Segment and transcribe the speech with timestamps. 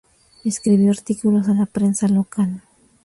[0.43, 2.63] Escribió artículos a la prensa local.